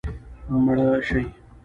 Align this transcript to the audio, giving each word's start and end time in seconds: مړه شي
مړه 0.63 0.87
شي 1.07 1.21